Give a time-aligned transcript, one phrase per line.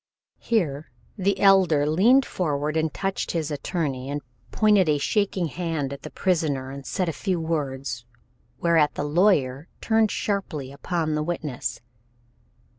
[0.39, 6.01] Here the Elder leaned forward and touched his attorney, and pointed a shaking hand at
[6.01, 8.03] the prisoner and said a few words,
[8.59, 11.81] whereat the lawyer turned sharply upon the witness.